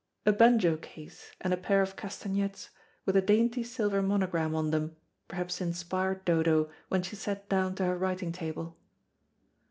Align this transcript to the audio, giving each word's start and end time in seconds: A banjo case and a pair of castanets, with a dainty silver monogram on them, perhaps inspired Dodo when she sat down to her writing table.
A 0.25 0.33
banjo 0.33 0.77
case 0.77 1.31
and 1.41 1.53
a 1.53 1.57
pair 1.57 1.79
of 1.83 1.95
castanets, 1.95 2.71
with 3.05 3.15
a 3.15 3.21
dainty 3.21 3.61
silver 3.61 4.01
monogram 4.01 4.55
on 4.55 4.71
them, 4.71 4.95
perhaps 5.27 5.61
inspired 5.61 6.25
Dodo 6.25 6.71
when 6.87 7.03
she 7.03 7.15
sat 7.15 7.47
down 7.49 7.75
to 7.75 7.85
her 7.85 7.97
writing 7.99 8.31
table. 8.31 8.75